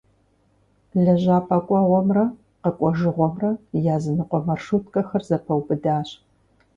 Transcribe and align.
Лэжьапӏэ 1.03 1.57
кӏуэгъуэмрэ 1.65 2.25
къэкӏуэжыгъуэмрэ 2.61 3.51
языныкъуэ 3.95 4.39
маршруткэхэр 4.47 5.23
зэпэубыдащ. 5.27 6.09